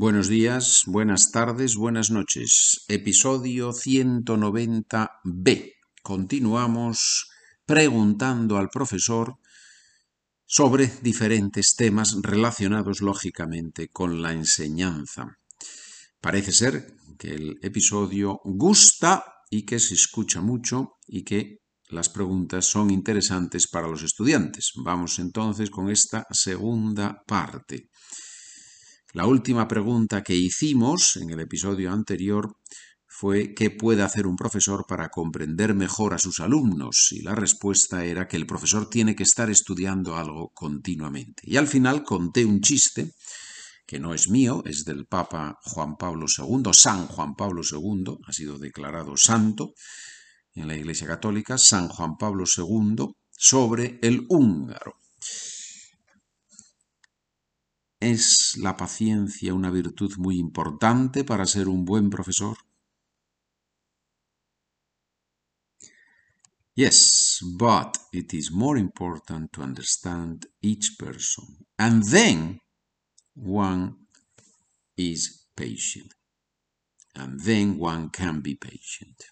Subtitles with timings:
[0.00, 2.86] Buenos días, buenas tardes, buenas noches.
[2.88, 5.74] Episodio 190b.
[6.02, 7.28] Continuamos
[7.66, 9.36] preguntando al profesor
[10.46, 15.36] sobre diferentes temas relacionados lógicamente con la enseñanza.
[16.18, 21.58] Parece ser que el episodio gusta y que se escucha mucho y que
[21.90, 24.72] las preguntas son interesantes para los estudiantes.
[24.76, 27.90] Vamos entonces con esta segunda parte.
[29.12, 32.56] La última pregunta que hicimos en el episodio anterior
[33.08, 37.08] fue ¿qué puede hacer un profesor para comprender mejor a sus alumnos?
[37.10, 41.42] Y la respuesta era que el profesor tiene que estar estudiando algo continuamente.
[41.44, 43.12] Y al final conté un chiste
[43.84, 48.32] que no es mío, es del Papa Juan Pablo II, San Juan Pablo II, ha
[48.32, 49.74] sido declarado santo
[50.54, 54.94] en la Iglesia Católica, San Juan Pablo II, sobre el húngaro.
[58.10, 62.56] ¿Es la paciencia una virtud muy importante para ser un buen profesor?
[66.74, 71.66] Yes, but it is more important to understand each person.
[71.78, 72.58] And then
[73.36, 74.08] one
[74.96, 76.12] is patient.
[77.14, 79.24] And then one can be patient.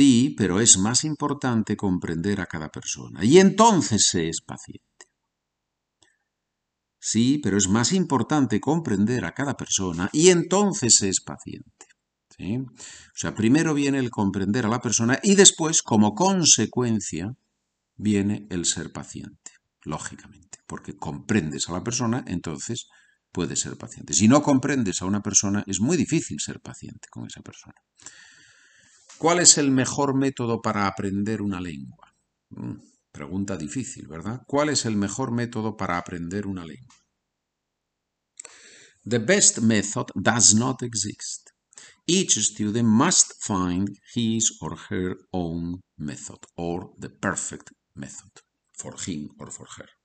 [0.00, 3.22] Sí, pero es más importante comprender a cada persona.
[3.22, 5.04] Y entonces se es paciente.
[6.98, 11.84] Sí, pero es más importante comprender a cada persona y entonces se es paciente.
[12.34, 12.56] ¿sí?
[12.56, 17.34] O sea, primero viene el comprender a la persona y después, como consecuencia,
[17.94, 22.88] viene el ser paciente, lógicamente, porque comprendes a la persona, entonces
[23.32, 24.14] puedes ser paciente.
[24.14, 27.74] Si no comprendes a una persona, es muy difícil ser paciente con esa persona.
[29.20, 32.16] ¿Cuál es el mejor método para aprender una lengua?
[32.48, 32.76] Mm,
[33.12, 34.40] pregunta difícil, ¿verdad?
[34.46, 36.96] ¿Cuál es el mejor método para aprender una lengua?
[39.04, 41.50] The best method does not exist.
[42.06, 48.32] Each student must find his or her own method, or the perfect method,
[48.72, 49.99] for him or for her.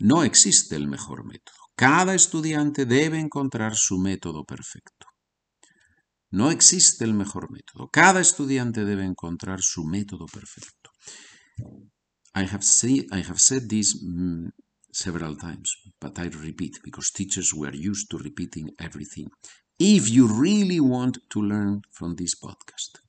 [0.00, 1.56] No existe el mejor método.
[1.76, 5.06] Cada estudiante debe encontrar su método perfecto.
[6.30, 7.90] No existe el mejor método.
[7.92, 10.90] Cada estudiante debe encontrar su método perfecto.
[12.34, 12.64] I have,
[13.12, 14.48] I have said this mm,
[14.90, 19.28] several times, but I repeat because teachers were used to repeating everything.
[19.78, 23.00] If you really want to learn from this podcast,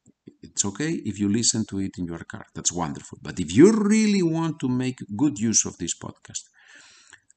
[0.42, 2.48] it's okay if you listen to it in your car.
[2.54, 3.20] That's wonderful.
[3.22, 6.50] But if you really want to make good use of this podcast,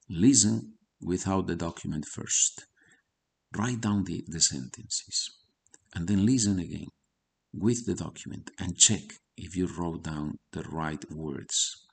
[0.09, 2.67] Listen without the document first.
[3.57, 5.31] Write down the, the sentences
[5.95, 6.89] and then listen again
[7.53, 9.03] with the document and check
[9.37, 11.87] if you wrote down the right words.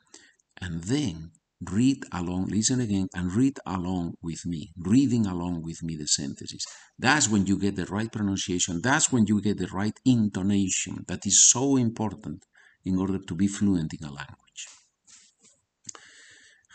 [0.60, 1.32] And then
[1.70, 6.66] read along, listen again, and read along with me, reading along with me the sentences.
[6.98, 8.82] That's when you get the right pronunciation.
[8.82, 11.06] That's when you get the right intonation.
[11.08, 12.46] That is so important
[12.84, 14.51] in order to be fluent in a language.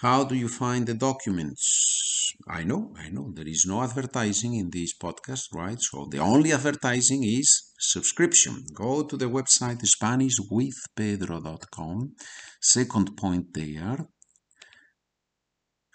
[0.01, 2.33] How do you find the documents?
[2.47, 5.81] I know, I know, there is no advertising in this podcast, right?
[5.81, 8.67] So the only advertising is subscription.
[8.75, 12.15] Go to the website SpanishWithPedro.com.
[12.61, 14.07] Second point there.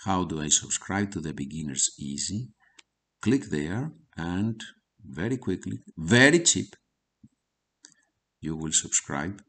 [0.06, 2.50] How do I subscribe to the Beginner's Easy?
[3.22, 4.60] Click there and
[5.06, 6.76] very quickly, very cheap,
[8.40, 9.42] you will subscribe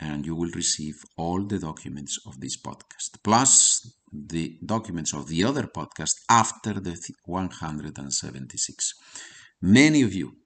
[0.00, 5.44] and you will receive all the documents of this podcast, plus the documents of the
[5.44, 8.94] other podcast after the 176.
[9.60, 10.36] Many of you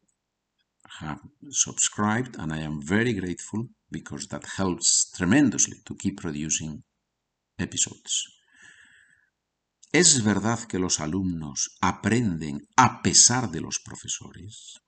[1.00, 1.20] have
[1.50, 6.82] subscribed, and I am very grateful because that helps tremendously to keep producing
[7.58, 8.28] episodes.
[9.92, 14.80] ¿Es verdad que los alumnos aprenden a pesar de los profesores?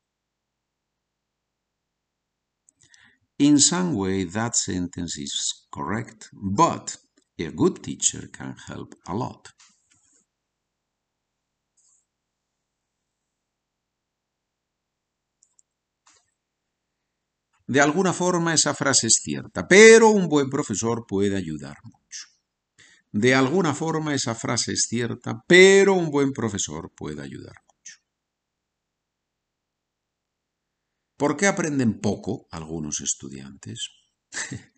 [3.45, 6.97] In some way, that sentence is correct, but
[7.39, 9.51] a good teacher can help a lot.
[17.67, 22.29] De alguna forma esa frase es cierta, pero un buen profesor puede ayudar mucho.
[23.13, 27.57] De alguna forma esa frase es cierta, pero un buen profesor puede ayudar
[31.17, 33.91] ¿Por qué aprenden poco algunos estudiantes?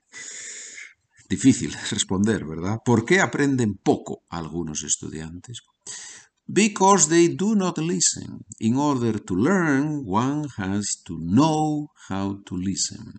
[1.28, 2.78] Difícil responder, ¿verdad?
[2.84, 5.62] ¿Por qué aprenden poco algunos estudiantes?
[6.46, 8.44] Because they do not listen.
[8.60, 13.12] In order to learn, one has to know how to listen.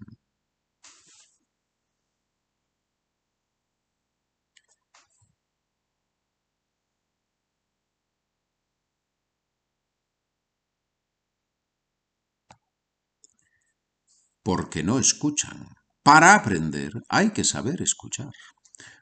[14.47, 15.75] Porque no escuchan.
[16.03, 18.31] Para aprender hay que saber escuchar.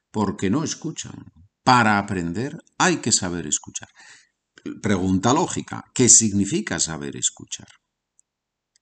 [0.09, 1.31] Porque no escuchan.
[1.63, 3.89] Para aprender hay que saber escuchar.
[4.81, 5.83] Pregunta lógica.
[5.93, 7.67] ¿Qué significa saber escuchar?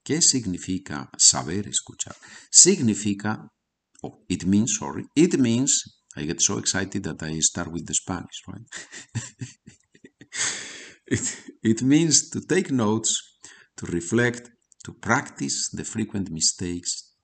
[0.02, 2.16] ¿Qué significa saber escuchar?
[2.50, 3.46] Significa,
[4.02, 7.92] oh, it means, sorry, it means, I get so excited that I start with the
[7.92, 8.66] Spanish, right?
[11.08, 11.20] it,
[11.62, 13.20] it means to take notes,
[13.76, 14.53] to reflect,
[14.84, 17.16] to practice the frequent mistakes,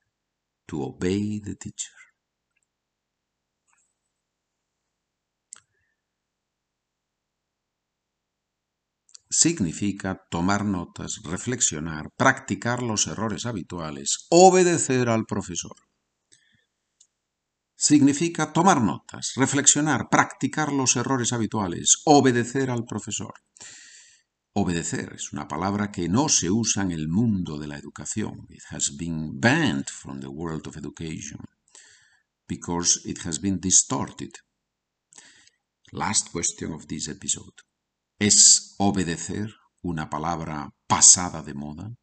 [0.67, 2.01] to obey the teacher.
[9.31, 15.77] significa tomar notas, reflexionar, practicar los errores habituales, obedecer al profesor.
[17.77, 23.33] Significa tomar notas, reflexionar, practicar los errores habituales, obedecer al profesor.
[24.53, 28.47] Obedecer es una palabra que no se usa en el mundo de la educación.
[28.49, 31.39] It has been banned from the world of education
[32.49, 34.33] because it has been distorted.
[35.93, 37.55] Last question of this episode.
[38.19, 41.95] ¿Es obedecer una palabra pasada de moda?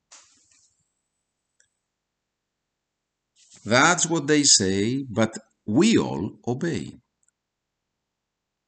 [3.65, 6.97] That's what they say, but we all obey.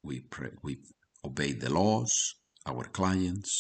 [0.03, 0.25] We,
[0.61, 0.79] we
[1.23, 2.35] obey the laws,
[2.69, 3.51] our clients,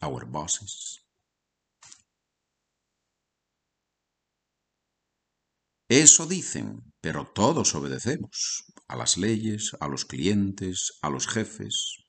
[0.00, 1.02] our bosses.
[5.88, 12.06] Eso dicen, pero todos obedecemos a las leyes, a los clientes, a los jefes,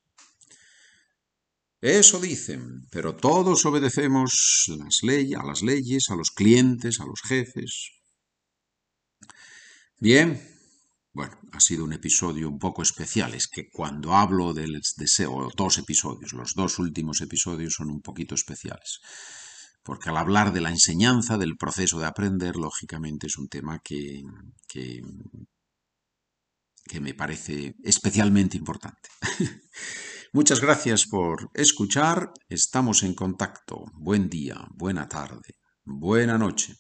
[1.82, 7.22] eso dicen, pero todos obedecemos las leyes, a las leyes, a los clientes, a los
[7.22, 7.92] jefes.
[10.00, 10.57] Bien,
[11.18, 13.34] bueno, ha sido un episodio un poco especial.
[13.34, 18.36] Es que cuando hablo del deseo, dos episodios, los dos últimos episodios son un poquito
[18.36, 19.00] especiales.
[19.82, 24.22] Porque al hablar de la enseñanza, del proceso de aprender, lógicamente es un tema que,
[24.68, 25.02] que,
[26.86, 29.10] que me parece especialmente importante.
[30.34, 32.32] Muchas gracias por escuchar.
[32.48, 33.86] Estamos en contacto.
[33.96, 36.76] Buen día, buena tarde, buena noche.